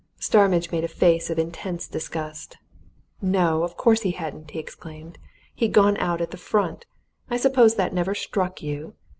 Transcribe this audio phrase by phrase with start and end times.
[0.19, 2.57] Starmidge made a face of intense disgust.
[3.21, 5.19] "No, of course he hadn't!" he exclaimed.
[5.53, 6.87] "He'd gone out at the front.
[7.29, 8.95] I suppose that never struck you?